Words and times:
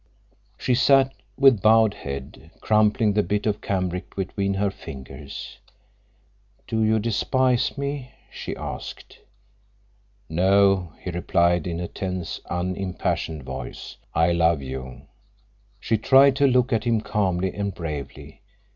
She 0.57 0.73
sat 0.73 1.13
with 1.37 1.61
bowed 1.61 1.93
head, 1.93 2.49
crumpling 2.59 3.13
the 3.13 3.21
bit 3.21 3.45
of 3.45 3.61
cambric 3.61 4.15
between 4.15 4.55
her 4.55 4.71
fingers. 4.71 5.59
"Do 6.67 6.83
you 6.83 6.97
despise 6.97 7.77
me?" 7.77 8.09
she 8.31 8.55
asked. 8.55 9.19
"No," 10.27 10.93
he 11.03 11.11
replied 11.11 11.67
in 11.67 11.79
a 11.79 11.87
tense, 11.87 12.41
unimpassioned 12.49 13.43
voice. 13.43 13.97
"I 14.15 14.31
love 14.31 14.63
you." 14.63 15.03
She 15.79 15.99
tried 15.99 16.35
to 16.37 16.47
look 16.47 16.73
at 16.73 16.85
him 16.85 17.01
calmly 17.01 17.53
and 17.53 17.71
bravely. 17.71 18.41